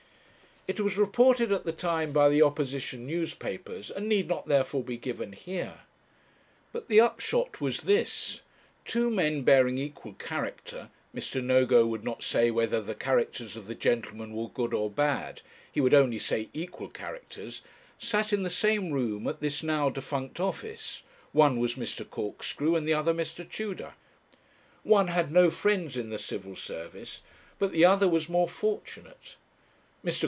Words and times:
It 0.67 0.79
was 0.79 0.95
reported 0.95 1.51
at 1.51 1.63
the 1.65 1.71
time 1.73 2.11
by 2.13 2.29
the 2.29 2.43
opposition 2.43 3.07
newspapers, 3.07 3.89
and 3.89 4.07
need 4.07 4.27
not 4.27 4.45
therefore 4.47 4.83
be 4.83 4.95
given 4.95 5.31
here. 5.33 5.79
But 6.71 6.87
the 6.87 7.01
upshot 7.01 7.59
was 7.59 7.81
this: 7.81 8.41
two 8.85 9.09
men 9.09 9.41
bearing 9.41 9.79
equal 9.79 10.13
character 10.13 10.91
Mr. 11.15 11.43
Nogo 11.43 11.87
would 11.87 12.03
not 12.03 12.21
say 12.23 12.51
whether 12.51 12.79
the 12.79 12.93
characters 12.93 13.57
of 13.57 13.65
the 13.65 13.73
gentlemen 13.73 14.33
were 14.33 14.49
good 14.49 14.71
or 14.71 14.87
bad; 14.91 15.41
he 15.71 15.81
would 15.81 15.95
only 15.95 16.19
say 16.19 16.47
equal 16.53 16.89
characters 16.89 17.63
sat 17.97 18.31
in 18.31 18.43
the 18.43 18.49
same 18.51 18.91
room 18.91 19.25
at 19.27 19.39
this 19.39 19.63
now 19.63 19.89
defunct 19.89 20.39
office; 20.39 21.01
one 21.31 21.59
was 21.59 21.73
Mr. 21.73 22.07
Corkscrew 22.07 22.75
and 22.75 22.87
the 22.87 22.93
other 22.93 23.15
Mr. 23.15 23.49
Tudor. 23.51 23.95
One 24.83 25.07
had 25.07 25.31
no 25.31 25.49
friends 25.49 25.97
in 25.97 26.11
the 26.11 26.19
Civil 26.19 26.55
Service, 26.55 27.23
but 27.57 27.71
the 27.71 27.83
other 27.83 28.07
was 28.07 28.29
more 28.29 28.47
fortunate. 28.47 29.37
Mr. 30.05 30.17